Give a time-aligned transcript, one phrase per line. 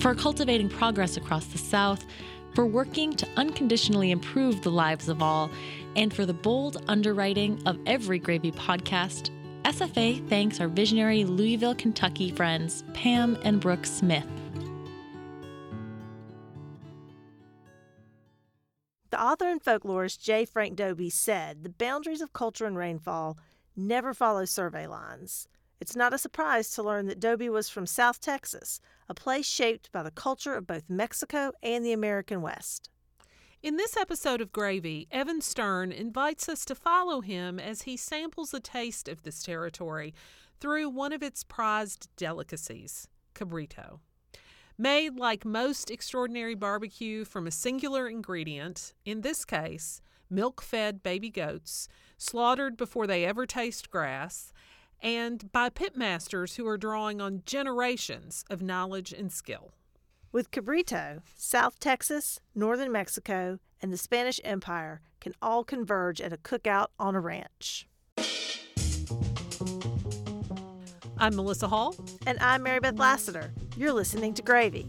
[0.00, 2.06] for cultivating progress across the South,
[2.54, 5.50] for working to unconditionally improve the lives of all,
[5.94, 9.30] and for the bold underwriting of every Gravy podcast,
[9.64, 14.26] SFA thanks our visionary Louisville, Kentucky friends, Pam and Brooke Smith.
[19.10, 20.44] The author and folklorist J.
[20.46, 23.36] Frank Dobie said the boundaries of culture and rainfall
[23.76, 25.46] never follow survey lines.
[25.80, 29.90] It's not a surprise to learn that Dobie was from South Texas, a place shaped
[29.92, 32.90] by the culture of both Mexico and the American West.
[33.62, 38.52] In this episode of Gravy, Evan Stern invites us to follow him as he samples
[38.52, 40.14] a taste of this territory
[40.60, 44.00] through one of its prized delicacies, cabrito.
[44.76, 51.30] Made like most extraordinary barbecue from a singular ingredient, in this case, milk fed baby
[51.30, 54.52] goats, slaughtered before they ever taste grass,
[55.02, 59.72] and by pitmasters who are drawing on generations of knowledge and skill.
[60.32, 66.36] With cabrito, South Texas, northern Mexico, and the Spanish Empire can all converge at a
[66.36, 67.88] cookout on a ranch.
[71.18, 71.94] I'm Melissa Hall.
[72.26, 73.52] And I'm Mary Beth Lassiter.
[73.76, 74.88] You're listening to Gravy.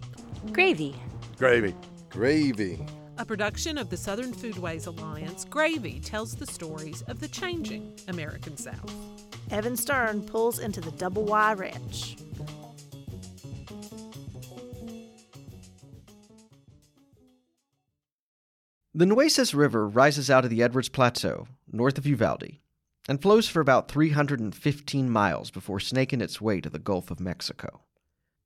[0.53, 0.95] Gravy.
[1.37, 1.75] Gravy.
[2.09, 2.85] Gravy.
[3.17, 8.55] A production of the Southern Foodways Alliance, Gravy tells the stories of the changing American
[8.55, 8.93] South.
[9.51, 12.15] Evan Stern pulls into the Double Y Ranch.
[18.95, 22.59] The Nueces River rises out of the Edwards Plateau, north of Uvalde,
[23.09, 27.81] and flows for about 315 miles before snaking its way to the Gulf of Mexico.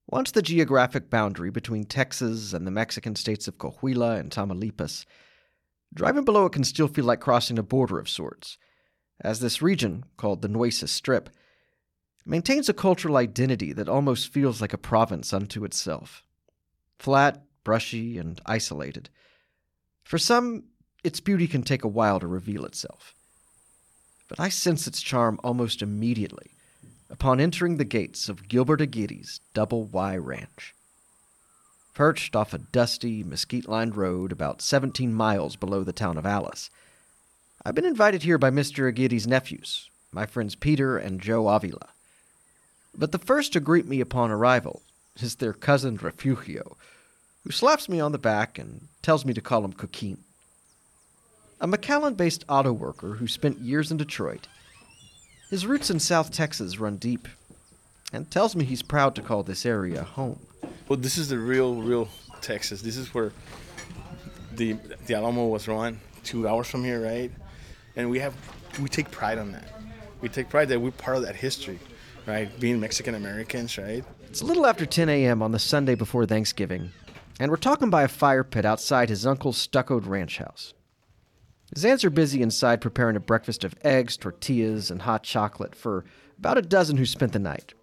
[0.08, 5.06] Once the geographic boundary between Texas and the Mexican states of Coahuila and Tamaulipas,
[5.94, 8.58] driving below it can still feel like crossing a border of sorts,
[9.22, 11.30] as this region, called the Nueces Strip,
[12.26, 16.24] maintains a cultural identity that almost feels like a province unto itself.
[16.98, 19.10] Flat, brushy, and isolated.
[20.04, 20.66] For some,
[21.04, 23.14] its beauty can take a while to reveal itself.
[24.28, 26.52] But I sense its charm almost immediately
[27.10, 30.74] upon entering the gates of Gilbert Aguirre's Double Y Ranch.
[31.94, 36.70] Perched off a dusty, mesquite lined road about 17 miles below the town of Alice,
[37.68, 38.88] I've been invited here by Mr.
[38.88, 41.88] Aguirre's nephews, my friends Peter and Joe Avila.
[42.96, 44.84] But the first to greet me upon arrival
[45.20, 46.78] is their cousin Refugio,
[47.44, 50.20] who slaps me on the back and tells me to call him Coquin.
[51.60, 54.48] A McAllen based auto worker who spent years in Detroit,
[55.50, 57.28] his roots in South Texas run deep,
[58.14, 60.40] and tells me he's proud to call this area home.
[60.88, 62.10] Well, this is the real, real
[62.42, 62.84] Texas.
[62.84, 63.32] This is where
[64.54, 64.74] the
[65.08, 67.32] the Alamo was run, two hours from here, right?
[67.96, 68.36] And we have
[68.82, 69.70] we take pride on that.
[70.22, 71.80] We take pride that we're part of that history,
[72.26, 72.50] right?
[72.60, 74.04] Being Mexican Americans, right?
[74.28, 75.42] It's a little after 10 a.m.
[75.42, 76.92] on the Sunday before Thanksgiving,
[77.40, 80.74] and we're talking by a fire pit outside his uncle's stuccoed ranch house.
[81.84, 86.06] Aunts are busy inside preparing a breakfast of eggs, tortillas, and hot chocolate for
[86.38, 87.74] about a dozen who spent the night.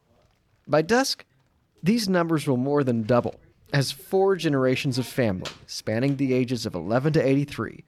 [0.66, 1.24] By dusk,
[1.82, 3.40] these numbers will more than double,
[3.72, 7.84] as four generations of family, spanning the ages of 11 to 83,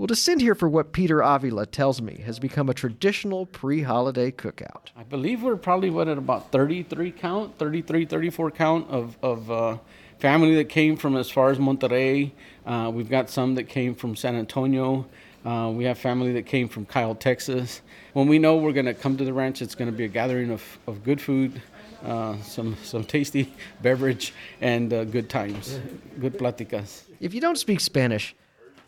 [0.00, 4.30] will descend here for what Peter Avila tells me has become a traditional pre holiday
[4.30, 4.88] cookout.
[4.96, 9.76] I believe we're probably what at about 33 count, 33, 34 count of, of uh,
[10.18, 12.30] family that came from as far as Monterrey.
[12.64, 15.04] Uh, we've got some that came from San Antonio.
[15.44, 17.82] Uh, we have family that came from Kyle, Texas.
[18.14, 20.08] When we know we're going to come to the ranch, it's going to be a
[20.08, 21.60] gathering of, of good food,
[22.06, 23.52] uh, some some tasty
[23.82, 25.78] beverage, and uh, good times,
[26.18, 27.02] good platicas.
[27.20, 28.34] If you don't speak Spanish,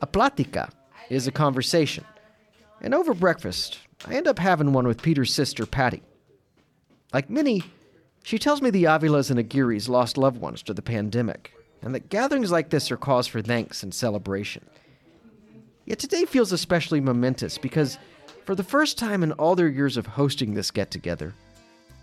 [0.01, 0.71] a platica
[1.11, 2.05] is a conversation.
[2.81, 6.03] And over breakfast, I end up having one with Peter's sister, Patty.
[7.13, 7.63] Like many,
[8.25, 11.53] she tells me the Avilas and Aguirres lost loved ones to the pandemic,
[11.83, 14.65] and that gatherings like this are cause for thanks and celebration.
[15.85, 17.99] Yet today feels especially momentous because,
[18.45, 21.35] for the first time in all their years of hosting this get together,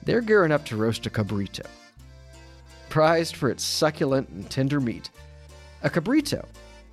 [0.03, 1.65] they're gearing up to roast a cabrito.
[2.89, 5.09] Prized for its succulent and tender meat,
[5.83, 6.45] a cabrito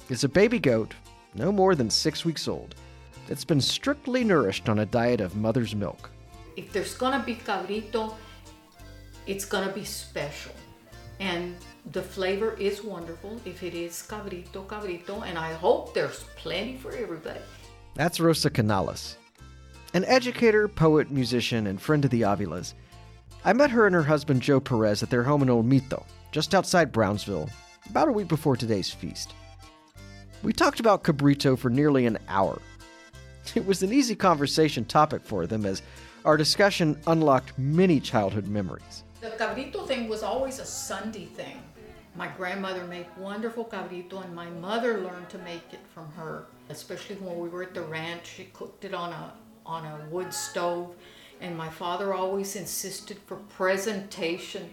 [0.09, 0.95] is a baby goat
[1.37, 2.75] no more than six weeks old
[3.29, 6.11] that's been strictly nourished on a diet of mother's milk.
[6.57, 8.15] If there's gonna be cabrito,
[9.27, 10.53] it's gonna be special.
[11.19, 11.57] And
[11.93, 16.93] the flavor is wonderful if it is cabrito, cabrito, and I hope there's plenty for
[16.93, 17.41] everybody.
[17.95, 19.17] That's Rosa Canales,
[19.95, 22.75] an educator, poet, musician, and friend of the Avilas.
[23.45, 26.93] I met her and her husband Joe Perez at their home in Olmito, just outside
[26.93, 27.49] Brownsville,
[27.89, 29.33] about a week before today's feast.
[30.47, 32.63] We talked about cabrito for nearly an hour.
[33.57, 35.83] It was an easy conversation topic for them as
[36.25, 39.03] our discussion unlocked many childhood memories.
[39.21, 41.61] The cabrito thing was always a Sunday thing.
[42.15, 46.47] My grandmother made wonderful cabrito, and my mother learned to make it from her.
[46.69, 49.33] Especially when we were at the ranch, she cooked it on a
[49.67, 50.95] on a wood stove,
[51.41, 54.71] and my father always insisted for presentation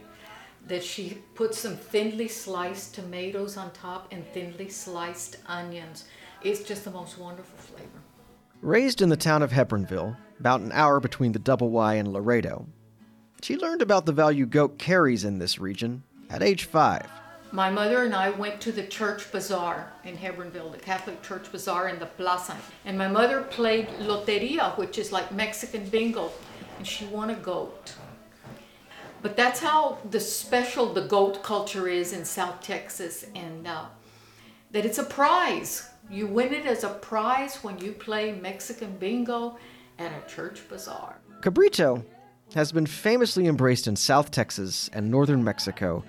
[0.68, 6.06] that she put some thinly sliced tomatoes on top and thinly sliced onions.
[6.42, 8.02] It's just the most wonderful flavor.
[8.62, 12.66] Raised in the town of Hebbronville, about an hour between the Double Y and Laredo,
[13.42, 17.10] she learned about the value goat carries in this region at age five.
[17.52, 21.90] My mother and I went to the church bazaar in Hebbronville, the Catholic church bazaar
[21.90, 22.58] in the plaza.
[22.86, 26.32] And my mother played loteria, which is like Mexican bingo,
[26.78, 27.94] and she won a goat.
[29.24, 33.86] But that's how the special the goat culture is in South Texas, and uh,
[34.72, 35.90] that it's a prize.
[36.12, 39.58] You win it as a prize when you play Mexican bingo
[39.98, 41.22] at a church bazaar.
[41.40, 42.04] Cabrito
[42.54, 46.04] has been famously embraced in South Texas and northern Mexico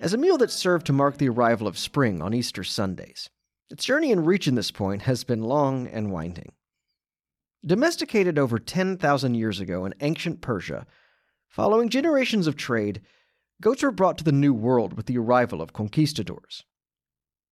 [0.00, 3.28] as a meal that served to mark the arrival of spring on Easter Sundays.
[3.70, 6.52] Its journey in reaching this point has been long and winding.
[7.66, 10.86] Domesticated over 10,000 years ago in ancient Persia,
[11.52, 13.02] following generations of trade,
[13.60, 16.64] goats were brought to the New World with the arrival of conquistadors.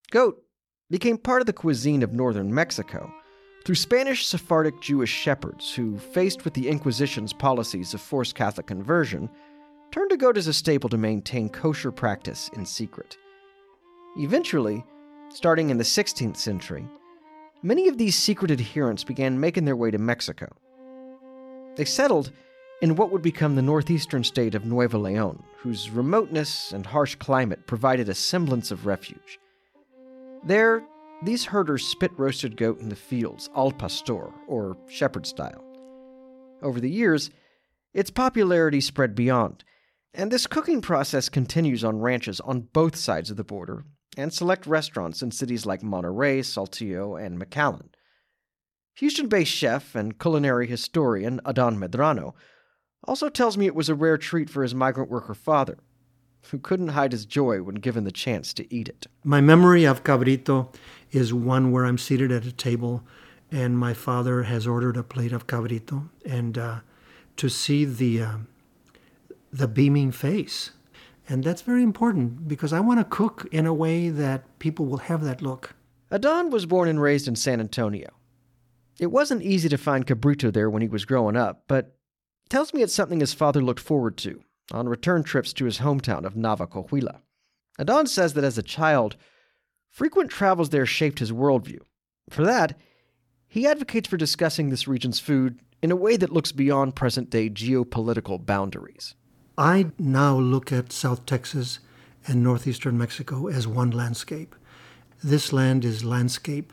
[0.09, 0.41] Goat
[0.89, 3.13] became part of the cuisine of northern Mexico
[3.63, 9.29] through Spanish Sephardic Jewish shepherds who, faced with the Inquisition's policies of forced Catholic conversion,
[9.91, 13.17] turned to goat as a staple to maintain kosher practice in secret.
[14.17, 14.83] Eventually,
[15.29, 16.87] starting in the 16th century,
[17.61, 20.47] many of these secret adherents began making their way to Mexico.
[21.75, 22.31] They settled
[22.81, 27.67] in what would become the northeastern state of Nuevo Leon, whose remoteness and harsh climate
[27.67, 29.39] provided a semblance of refuge.
[30.43, 30.83] There,
[31.23, 35.63] these herders spit roasted goat in the fields, al pastor, or shepherd style.
[36.63, 37.29] Over the years,
[37.93, 39.63] its popularity spread beyond,
[40.13, 43.85] and this cooking process continues on ranches on both sides of the border
[44.17, 47.89] and select restaurants in cities like Monterrey, Saltillo, and McAllen.
[48.95, 52.33] Houston based chef and culinary historian Adan Medrano
[53.05, 55.77] also tells me it was a rare treat for his migrant worker father,
[56.49, 59.07] who couldn't hide his joy when given the chance to eat it.
[59.23, 60.73] My memory of cabrito
[61.11, 63.03] is one where I'm seated at a table
[63.51, 66.79] and my father has ordered a plate of cabrito, and uh,
[67.35, 68.37] to see the uh,
[69.51, 70.71] the beaming face.
[71.27, 74.97] And that's very important because I want to cook in a way that people will
[74.97, 75.75] have that look.
[76.09, 78.09] Adan was born and raised in San Antonio.
[78.99, 81.95] It wasn't easy to find cabrito there when he was growing up, but
[82.51, 86.25] tells me it's something his father looked forward to on return trips to his hometown
[86.25, 87.21] of Nava Coahuila.
[87.79, 89.15] Adan says that as a child,
[89.89, 91.79] frequent travels there shaped his worldview.
[92.29, 92.77] For that,
[93.47, 97.49] he advocates for discussing this region's food in a way that looks beyond present day
[97.49, 99.15] geopolitical boundaries.
[99.57, 101.79] I now look at South Texas
[102.27, 104.55] and northeastern Mexico as one landscape.
[105.23, 106.71] This land is landscape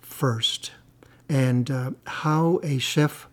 [0.00, 0.72] first.
[1.28, 3.27] And uh, how a chef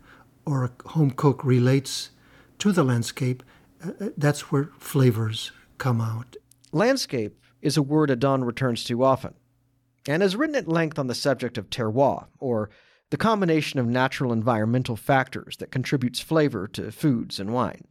[0.46, 2.10] or a home cook relates
[2.58, 3.42] to the landscape,
[3.84, 6.36] uh, uh, that's where flavors come out.
[6.72, 9.34] Landscape is a word Adan returns to often,
[10.06, 12.70] and has written at length on the subject of terroir, or
[13.10, 17.84] the combination of natural environmental factors that contributes flavor to foods and wine.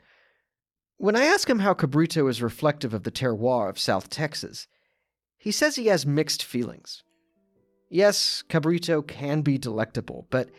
[0.97, 4.67] When I ask him how Cabrito is reflective of the terroir of South Texas,
[5.37, 7.03] he says he has mixed feelings.
[7.89, 10.49] Yes, Cabrito can be delectable, but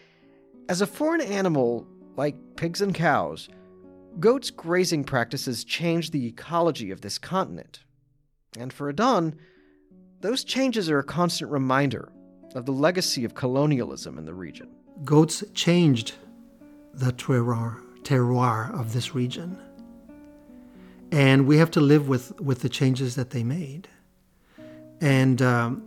[0.68, 3.48] as a foreign animal, like pigs and cows,
[4.18, 7.80] goats' grazing practices change the ecology of this continent.
[8.58, 9.36] And for Adan,
[10.20, 12.08] those changes are a constant reminder
[12.54, 14.68] of the legacy of colonialism in the region.
[15.04, 16.14] Goats changed
[16.94, 19.60] the terroir, terroir of this region
[21.12, 23.88] and we have to live with with the changes that they made.
[25.00, 25.82] And um,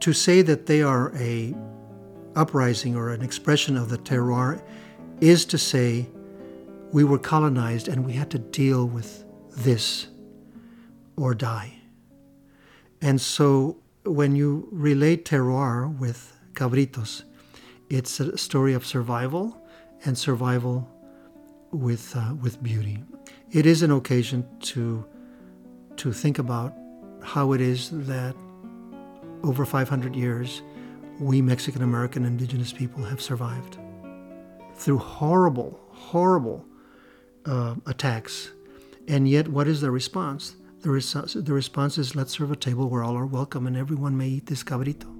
[0.00, 1.54] to say that they are a
[2.36, 4.62] uprising or an expression of the terroir
[5.20, 6.08] is to say
[6.92, 9.24] we were colonized and we had to deal with
[9.56, 10.08] this
[11.16, 11.74] or die.
[13.00, 17.24] And so when you relate terroir with cabritos,
[17.90, 19.56] it's a story of survival
[20.04, 20.88] and survival
[21.70, 23.02] with, uh, with beauty
[23.54, 25.04] it is an occasion to
[25.96, 26.74] to think about
[27.22, 28.34] how it is that
[29.44, 30.60] over 500 years
[31.20, 33.78] we Mexican American indigenous people have survived
[34.74, 36.64] through horrible, horrible
[37.46, 38.50] uh, attacks.
[39.06, 40.56] And yet, what is the response?
[40.80, 44.16] The, res- the response is let's serve a table where all are welcome and everyone
[44.16, 45.10] may eat this cabrito.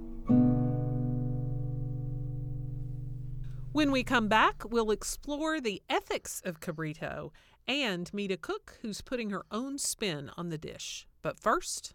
[3.72, 7.30] When we come back, we'll explore the ethics of cabrito
[7.66, 11.08] and meet a cook who's putting her own spin on the dish.
[11.22, 11.94] But first,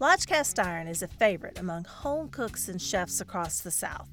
[0.00, 4.08] Lodge Cast Iron is a favorite among home cooks and chefs across the South.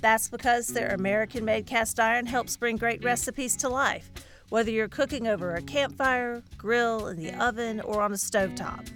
[0.00, 4.12] That's because their American made cast iron helps bring great recipes to life,
[4.50, 8.88] whether you're cooking over a campfire, grill, in the oven, or on a stovetop.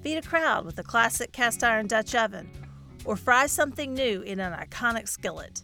[0.00, 2.50] Feed a crowd with a classic cast iron Dutch oven,
[3.04, 5.60] or fry something new in an iconic skillet.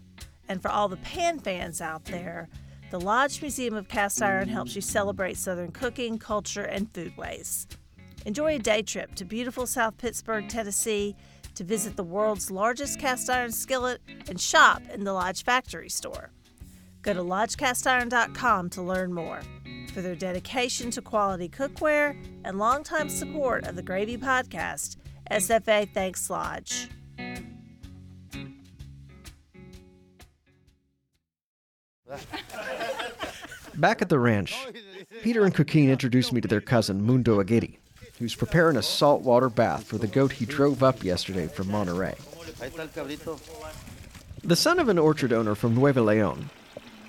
[0.51, 2.51] And for all the pan fans out there,
[2.91, 7.67] the Lodge Museum of Cast Iron helps you celebrate Southern cooking, culture, and foodways.
[8.29, 11.17] Enjoy a day trip to beautiful South Pittsburgh, Tennessee,
[11.55, 16.31] to visit the world's largest cast iron skillet and shop in the Lodge Factory store.
[17.01, 19.41] Go to lodgecastiron.com to learn more.
[19.95, 24.99] For their dedication to quality cookware and longtime support of the Gravy Podcast,
[25.31, 26.91] SFA thanks Lodge.
[33.77, 34.55] Back at the ranch,
[35.23, 37.41] Peter and Coquin introduced me to their cousin, Mundo
[38.19, 42.17] Aguirre, who's preparing a saltwater bath for the goat he drove up yesterday from Monterrey.
[44.45, 46.51] The son of an orchard owner from Nuevo Leon,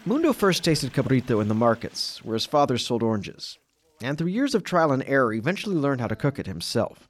[0.05, 3.57] Mundo first tasted cabrito in the markets, where his father sold oranges,
[4.01, 7.07] and through years of trial and error, eventually learned how to cook it himself.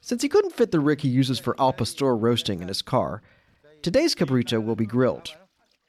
[0.00, 3.22] Since he couldn't fit the rick he uses for al pastor roasting in his car,
[3.82, 5.34] today's cabrito will be grilled.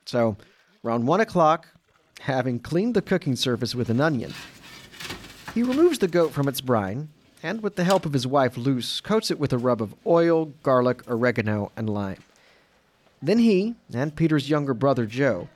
[0.06, 0.36] So,
[0.84, 1.68] around 1 o'clock,
[2.20, 4.34] having cleaned the cooking surface with an onion,
[5.54, 7.10] he removes the goat from its brine,
[7.44, 10.46] and with the help of his wife Luz, coats it with a rub of oil,
[10.64, 12.24] garlic, oregano, and lime.
[13.22, 15.50] Then he, and Peter's younger brother Joe,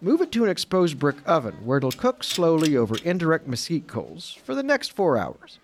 [0.00, 4.38] move it to an exposed brick oven where it'll cook slowly over indirect mesquite coals
[4.44, 5.58] for the next four hours.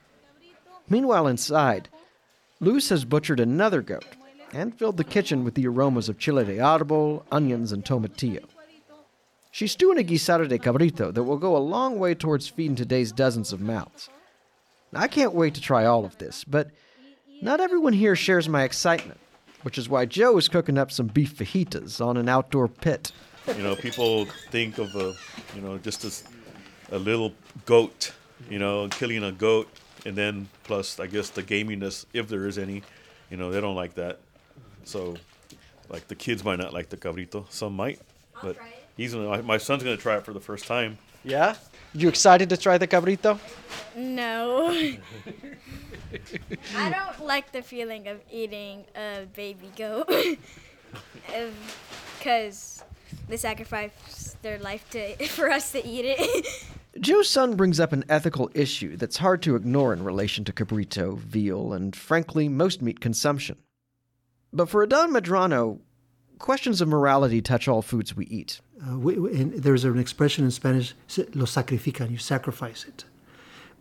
[0.88, 1.88] Meanwhile, inside,
[2.58, 4.04] Luz has butchered another goat
[4.52, 8.44] and filled the kitchen with the aromas of chile de árbol, onions, and tomatillo.
[9.50, 13.10] She's stewing a guisado de cabrito that will go a long way towards feeding today's
[13.10, 14.08] dozens of mouths.
[14.94, 16.70] I can't wait to try all of this, but
[17.42, 19.18] not everyone here shares my excitement,
[19.62, 23.12] which is why Joe is cooking up some beef fajitas on an outdoor pit.
[23.56, 25.14] You know, people think of a,
[25.54, 26.24] you know, just as
[26.92, 27.32] a little
[27.66, 28.12] goat,
[28.48, 29.68] you know, killing a goat,
[30.06, 32.82] and then plus, I guess, the gaminess, if there is any,
[33.30, 34.20] you know, they don't like that.
[34.84, 35.16] So,
[35.88, 37.50] like, the kids might not like the cabrito.
[37.50, 38.00] Some might,
[38.42, 38.56] but
[39.00, 40.98] he's gonna, my son's gonna try it for the first time.
[41.24, 41.56] Yeah?
[41.94, 43.38] You excited to try the cabrito?
[43.96, 44.68] No.
[46.76, 50.08] I don't like the feeling of eating a baby goat
[52.18, 52.84] because
[53.28, 56.46] they sacrifice their life to for us to eat it.
[57.00, 61.16] Joe's son brings up an ethical issue that's hard to ignore in relation to cabrito,
[61.16, 63.56] veal, and frankly, most meat consumption.
[64.52, 65.78] But for Adan Medrano,
[66.38, 68.60] questions of morality touch all foods we eat.
[68.88, 70.94] Uh, we, and there's an expression in Spanish,
[71.34, 73.04] lo sacrifican, you sacrifice it.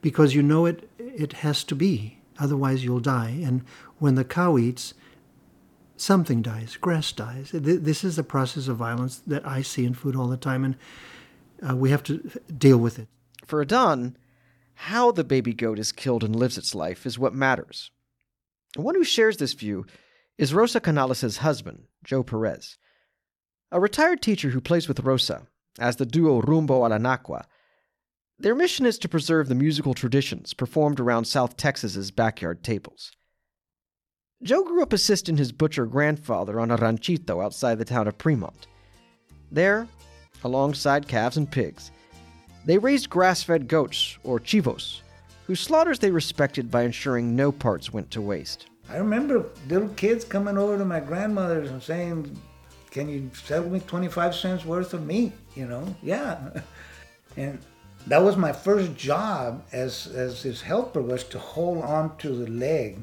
[0.02, 3.40] Because you know it, it has to be, otherwise you'll die.
[3.44, 3.64] And
[3.98, 4.94] when the cow eats,
[5.98, 7.50] something dies, grass dies.
[7.54, 10.76] This is a process of violence that I see in food all the time, and
[11.68, 12.18] uh, we have to
[12.58, 13.08] deal with it.
[13.46, 14.18] For Adan,
[14.74, 17.92] how the baby goat is killed and lives its life is what matters.
[18.76, 19.86] One who shares this view
[20.38, 22.78] is Rosa Canales' husband, Joe Perez.
[23.72, 25.44] A retired teacher who plays with Rosa
[25.78, 27.44] as the duo Rumbo a la Nacua.
[28.40, 33.12] Their mission is to preserve the musical traditions performed around South Texas's backyard tables.
[34.42, 38.68] Joe grew up assisting his butcher grandfather on a ranchito outside the town of Fremont.
[39.52, 39.88] There,
[40.44, 41.92] alongside calves and pigs,
[42.66, 45.02] they raised grass fed goats, or chivos,
[45.46, 48.66] whose slaughters they respected by ensuring no parts went to waste.
[48.90, 52.42] I remember little kids coming over to my grandmother's and saying,
[52.92, 56.50] "Can you sell me 25 cents worth of meat?" You know, yeah.
[57.38, 57.60] And
[58.08, 62.50] that was my first job as as his helper was to hold on to the
[62.50, 62.98] leg,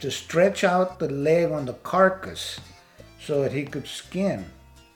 [0.00, 2.60] to stretch out the leg on the carcass,
[3.20, 4.44] so that he could skin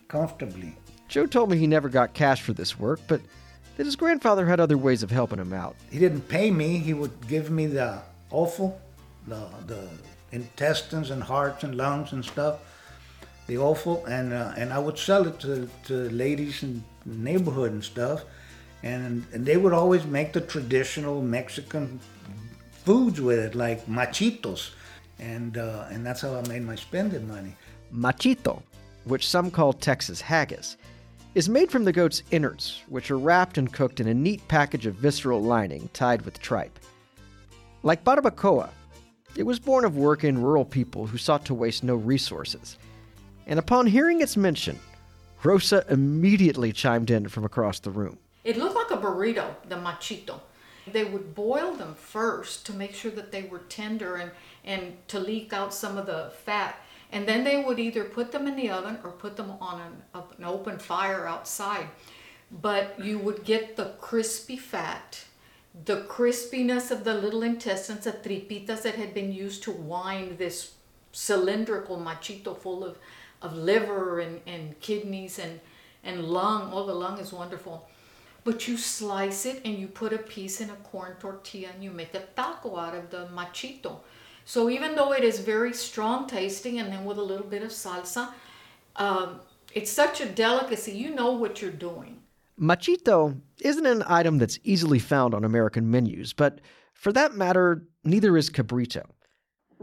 [0.08, 0.76] comfortably.
[1.08, 3.20] Joe told me he never got cash for this work, but
[3.76, 5.76] that his grandfather had other ways of helping him out.
[5.90, 6.78] He didn't pay me.
[6.78, 8.00] He would give me the
[8.30, 8.80] offal,
[9.26, 9.88] the the
[10.30, 12.60] intestines and hearts and lungs and stuff,
[13.46, 17.72] the offal, and uh, and I would sell it to to ladies in the neighborhood
[17.72, 18.24] and stuff,
[18.82, 22.00] and and they would always make the traditional Mexican
[22.84, 24.70] foods with it, like machitos,
[25.18, 27.54] and uh, and that's how I made my spending money.
[27.92, 28.62] Machito,
[29.04, 30.76] which some call Texas haggis,
[31.34, 34.86] is made from the goat's innards, which are wrapped and cooked in a neat package
[34.86, 36.78] of visceral lining tied with tripe.
[37.82, 38.70] Like barbacoa,
[39.36, 42.78] it was born of working rural people who sought to waste no resources.
[43.46, 44.78] And upon hearing its mention,
[45.42, 48.18] Rosa immediately chimed in from across the room.
[48.44, 50.40] It looked like a burrito, the machito.
[50.86, 54.32] They would boil them first to make sure that they were tender and,
[54.64, 56.76] and to leak out some of the fat.
[57.12, 60.22] And then they would either put them in the oven or put them on an,
[60.38, 61.86] an open fire outside.
[62.50, 65.24] But you would get the crispy fat,
[65.84, 70.72] the crispiness of the little intestines, the tripitas that had been used to wind this
[71.12, 72.98] cylindrical machito full of,
[73.42, 75.60] of liver and, and kidneys and,
[76.04, 76.70] and lung.
[76.72, 77.88] Oh, the lung is wonderful
[78.44, 81.90] but you slice it and you put a piece in a corn tortilla and you
[81.90, 84.00] make a taco out of the machito.
[84.44, 87.70] So even though it is very strong tasting and then with a little bit of
[87.70, 88.32] salsa,
[88.96, 89.40] um,
[89.72, 90.92] it's such a delicacy.
[90.92, 92.20] You know what you're doing.
[92.60, 96.60] Machito isn't an item that's easily found on American menus, but
[96.94, 99.04] for that matter, neither is cabrito.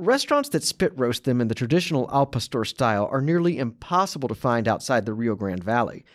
[0.01, 4.34] Restaurants that spit roast them in the traditional al pastor style are nearly impossible to
[4.34, 6.06] find outside the Rio Grande Valley.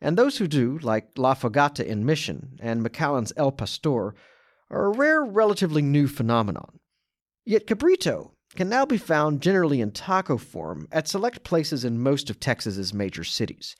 [0.00, 4.16] And those who do, like La Fogata in Mission and McAllen's El Pastor,
[4.70, 6.80] are a rare, relatively new phenomenon.
[7.46, 12.30] Yet cabrito can now be found generally in taco form at select places in most
[12.30, 13.76] of Texas's major cities.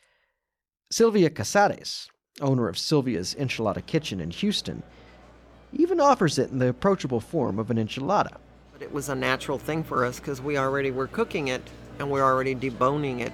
[0.92, 2.06] Sylvia Casares,
[2.40, 4.84] owner of Sylvia's Enchilada Kitchen in Houston,
[5.72, 8.38] even offers it in the approachable form of an enchilada.
[8.80, 11.62] It was a natural thing for us because we already were cooking it
[11.98, 13.32] and we're already deboning it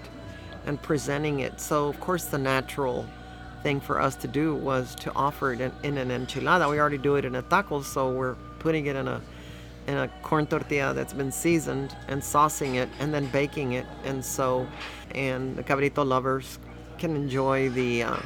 [0.66, 1.60] and presenting it.
[1.60, 3.06] So, of course, the natural
[3.62, 6.70] thing for us to do was to offer it in, in, an enchilada.
[6.70, 9.20] We already do it in a taco, so we're putting it in a
[9.86, 13.84] in a corn tortilla that's been seasoned and saucing it and then baking it.
[14.04, 14.66] And so,
[15.14, 16.58] and the cabrito lovers
[16.96, 18.16] can enjoy the, uh,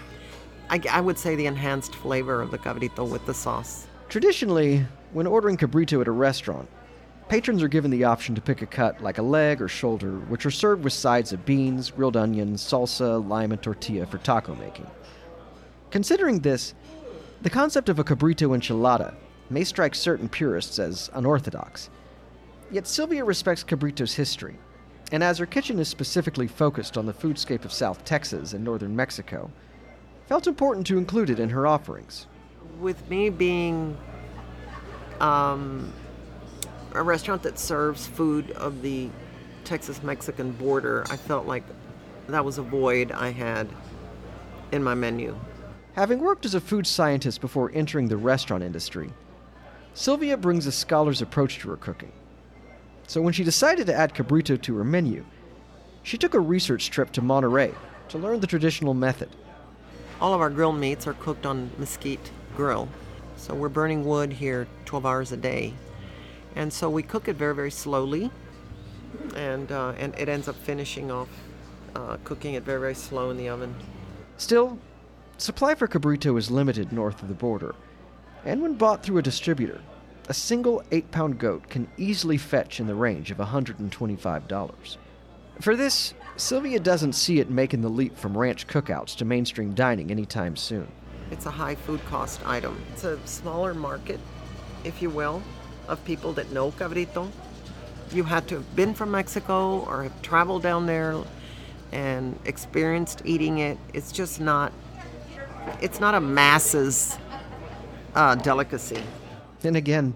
[0.70, 3.88] I, I would say, the enhanced flavor of the cabrito with the sauce.
[4.08, 6.68] Traditionally, when ordering cabrito at a restaurant,
[7.28, 10.46] Patrons are given the option to pick a cut like a leg or shoulder, which
[10.46, 14.86] are served with sides of beans, grilled onions, salsa, lime, and tortilla for taco making.
[15.90, 16.74] Considering this,
[17.42, 19.14] the concept of a cabrito enchilada
[19.50, 21.90] may strike certain purists as unorthodox.
[22.70, 24.56] Yet Sylvia respects cabrito's history,
[25.12, 28.96] and as her kitchen is specifically focused on the foodscape of South Texas and northern
[28.96, 29.50] Mexico,
[30.26, 32.26] felt important to include it in her offerings.
[32.80, 33.96] With me being
[35.20, 35.92] um,
[36.92, 39.08] a restaurant that serves food of the
[39.64, 41.64] Texas Mexican border, I felt like
[42.28, 43.68] that was a void I had
[44.72, 45.36] in my menu.
[45.94, 49.12] Having worked as a food scientist before entering the restaurant industry,
[49.94, 52.12] Sylvia brings a scholar's approach to her cooking.
[53.06, 55.24] So when she decided to add cabrito to her menu,
[56.02, 57.74] she took a research trip to Monterrey
[58.10, 59.28] to learn the traditional method.
[60.20, 62.88] All of our grilled meats are cooked on mesquite grill.
[63.36, 65.74] So we're burning wood here 12 hours a day
[66.56, 68.30] and so we cook it very, very slowly,
[69.34, 71.28] and uh, and it ends up finishing off
[71.94, 73.74] uh, cooking it very, very slow in the oven.
[74.36, 74.78] Still,
[75.36, 77.74] supply for cabrito is limited north of the border,
[78.44, 79.80] and when bought through a distributor,
[80.28, 84.96] a single eight-pound goat can easily fetch in the range of $125.
[85.60, 90.10] For this, Sylvia doesn't see it making the leap from ranch cookouts to mainstream dining
[90.10, 90.86] anytime soon.
[91.30, 92.80] It's a high food cost item.
[92.92, 94.20] It's a smaller market,
[94.84, 95.42] if you will
[95.88, 97.30] of people that know cabrito.
[98.12, 101.22] You had to have been from Mexico or have traveled down there
[101.92, 103.78] and experienced eating it.
[103.92, 104.72] It's just not.
[105.82, 107.18] It's not a masses
[108.14, 109.02] uh, delicacy.
[109.62, 110.14] And again,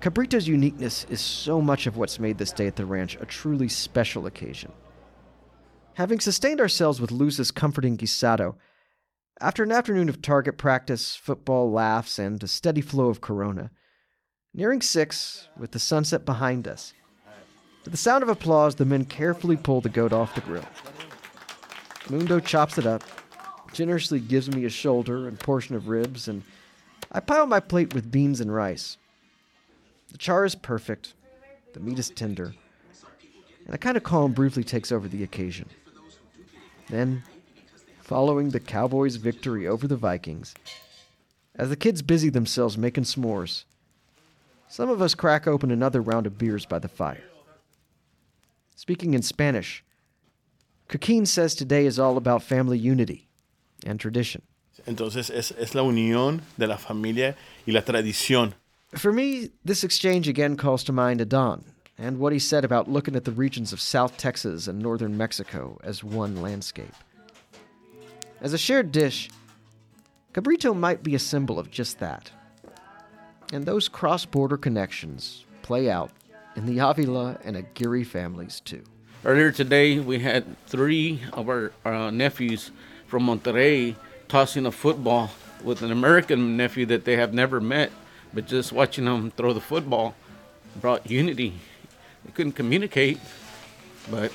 [0.00, 3.68] cabrito's uniqueness is so much of what's made this day at the ranch a truly
[3.68, 4.72] special occasion.
[5.94, 8.54] Having sustained ourselves with Luz's comforting guisado,
[9.40, 13.70] after an afternoon of target practice, football laughs, and a steady flow of Corona,
[14.56, 16.94] Nearing six, with the sunset behind us,
[17.84, 20.64] to the sound of applause, the men carefully pull the goat off the grill.
[22.08, 23.04] Mundo chops it up,
[23.74, 26.42] generously gives me a shoulder and portion of ribs, and
[27.12, 28.96] I pile my plate with beans and rice.
[30.10, 31.12] The char is perfect,
[31.74, 32.54] the meat is tender,
[33.66, 35.68] and a kind of calm briefly takes over the occasion.
[36.88, 37.24] Then,
[38.00, 40.54] following the Cowboys' victory over the Vikings,
[41.56, 43.64] as the kids busy themselves making s'mores,
[44.68, 47.24] some of us crack open another round of beers by the fire.
[48.74, 49.82] Speaking in Spanish,
[50.88, 53.28] Coquín says today is all about family unity
[53.84, 54.42] and tradition.
[54.86, 57.34] Entonces es, es la unión de la familia
[57.66, 58.54] y la tradición.
[58.94, 61.64] For me, this exchange again calls to mind Adan
[61.98, 65.78] and what he said about looking at the regions of South Texas and northern Mexico
[65.82, 66.94] as one landscape.
[68.40, 69.30] As a shared dish,
[70.34, 72.30] cabrito might be a symbol of just that.
[73.52, 76.10] And those cross border connections play out
[76.56, 78.82] in the Avila and Aguirre families too.
[79.24, 82.70] Earlier today, we had three of our uh, nephews
[83.06, 83.94] from Monterrey
[84.28, 85.30] tossing a football
[85.62, 87.90] with an American nephew that they have never met,
[88.34, 90.14] but just watching them throw the football
[90.80, 91.54] brought unity.
[92.24, 93.18] They couldn't communicate,
[94.10, 94.32] but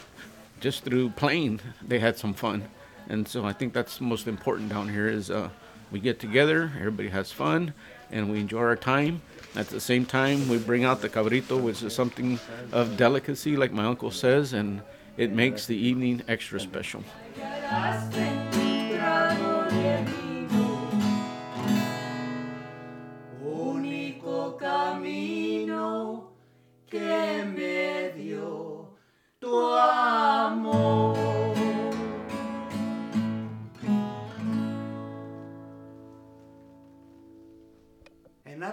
[0.59, 2.63] just through playing, they had some fun.
[3.09, 5.49] And so I think that's most important down here is uh,
[5.91, 7.73] we get together, everybody has fun,
[8.11, 9.21] and we enjoy our time.
[9.55, 12.39] At the same time, we bring out the cabrito, which is something
[12.71, 14.81] of delicacy, like my uncle says, and
[15.17, 17.03] it makes the evening extra special.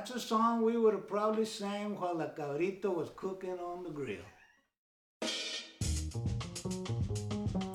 [0.08, 3.90] That's a song we would have probably sang while the cabrito was cooking on the
[3.90, 4.18] grill.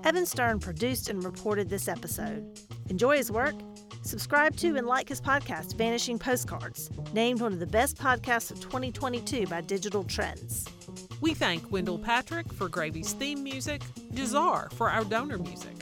[0.03, 2.59] Evan Stern produced and reported this episode.
[2.89, 3.55] Enjoy his work?
[4.01, 8.59] Subscribe to and like his podcast, Vanishing Postcards, named one of the best podcasts of
[8.59, 10.65] 2022 by Digital Trends.
[11.21, 13.81] We thank Wendell Patrick for Gravy's theme music,
[14.13, 15.75] Jazar for our donor music.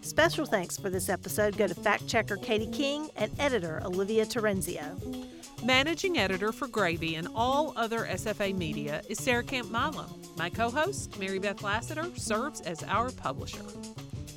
[0.00, 5.20] Special thanks for this episode go to fact checker Katie King and editor Olivia Terenzio.
[5.64, 10.08] Managing editor for Gravy and all other SFA media is Sara Camp Milam.
[10.38, 13.62] My co host, Mary Beth Lassiter, serves as our publisher.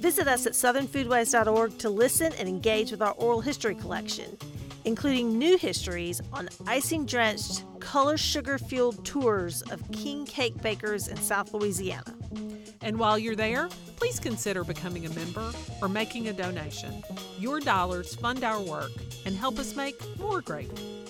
[0.01, 4.37] Visit us at southernfoodways.org to listen and engage with our oral history collection,
[4.83, 11.15] including new histories on icing drenched, color sugar fueled tours of king cake bakers in
[11.15, 12.13] South Louisiana.
[12.81, 17.01] And while you're there, please consider becoming a member or making a donation.
[17.39, 18.91] Your dollars fund our work
[19.25, 21.02] and help us make more gravy.